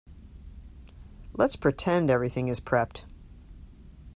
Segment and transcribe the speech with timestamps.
[1.33, 3.03] Let's pretend everything is prepped.